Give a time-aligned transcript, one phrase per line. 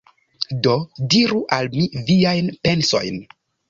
[0.67, 0.73] Do,
[1.15, 3.27] diru al mi viajn pensojn